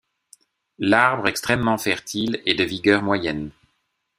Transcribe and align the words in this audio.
L'arbre 0.79 1.27
extrêmement 1.27 1.77
fertile 1.77 2.41
est 2.47 2.55
de 2.55 2.63
vigueur 2.63 3.03
moyenne. 3.03 3.51